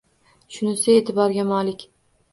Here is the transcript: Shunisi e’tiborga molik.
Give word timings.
Shunisi 0.55 0.95
e’tiborga 1.01 1.47
molik. 1.53 1.89